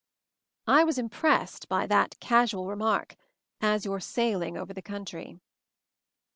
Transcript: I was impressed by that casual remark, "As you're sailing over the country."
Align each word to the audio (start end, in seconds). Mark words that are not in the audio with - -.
I 0.65 0.83
was 0.83 0.97
impressed 0.97 1.69
by 1.69 1.85
that 1.85 2.19
casual 2.19 2.65
remark, 2.67 3.15
"As 3.61 3.85
you're 3.85 3.99
sailing 3.99 4.57
over 4.57 4.73
the 4.73 4.81
country." 4.81 5.37